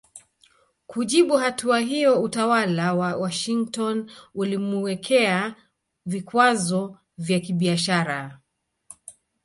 Kujibu 0.87 1.37
hatua 1.37 1.79
hiyo 1.79 2.21
utawala 2.21 2.93
wa 2.93 3.15
Washington 3.15 4.11
ulimuwekea 4.35 5.55
vikwazo 6.05 6.97
vya 7.17 7.39
kibiashara 7.39 8.39